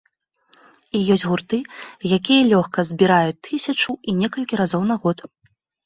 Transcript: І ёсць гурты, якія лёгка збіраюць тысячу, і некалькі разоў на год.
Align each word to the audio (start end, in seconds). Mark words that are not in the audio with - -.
І 0.99 1.01
ёсць 1.15 1.25
гурты, 1.33 1.59
якія 2.19 2.49
лёгка 2.53 2.79
збіраюць 2.93 3.39
тысячу, 3.51 3.91
і 4.09 4.21
некалькі 4.27 4.53
разоў 4.65 4.83
на 4.93 5.03
год. 5.07 5.17